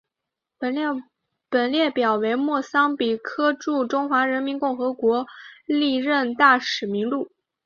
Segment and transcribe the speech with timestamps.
[0.57, 5.27] 本列表为莫桑比克驻中华人民共和国
[5.67, 7.31] 历任大使名录。